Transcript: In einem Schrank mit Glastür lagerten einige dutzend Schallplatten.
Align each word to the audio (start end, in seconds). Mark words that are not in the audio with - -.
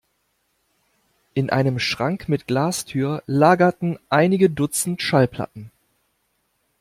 In 1.35 1.51
einem 1.51 1.77
Schrank 1.77 2.27
mit 2.27 2.47
Glastür 2.47 3.21
lagerten 3.27 3.99
einige 4.09 4.49
dutzend 4.49 4.99
Schallplatten. 5.03 5.69